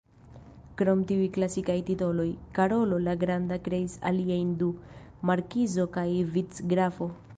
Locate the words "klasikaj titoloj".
1.35-2.25